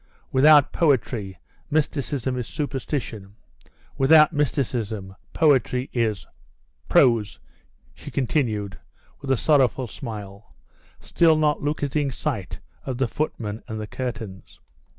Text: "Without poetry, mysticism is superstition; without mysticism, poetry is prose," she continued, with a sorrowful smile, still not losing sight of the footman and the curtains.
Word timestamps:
"Without 0.31 0.71
poetry, 0.73 1.37
mysticism 1.69 2.35
is 2.35 2.47
superstition; 2.47 3.35
without 3.99 4.33
mysticism, 4.33 5.15
poetry 5.31 5.91
is 5.93 6.25
prose," 6.89 7.39
she 7.93 8.09
continued, 8.09 8.79
with 9.19 9.29
a 9.29 9.37
sorrowful 9.37 9.85
smile, 9.85 10.55
still 11.01 11.37
not 11.37 11.61
losing 11.61 12.09
sight 12.09 12.59
of 12.83 12.97
the 12.97 13.07
footman 13.07 13.61
and 13.67 13.79
the 13.79 13.85
curtains. 13.85 14.59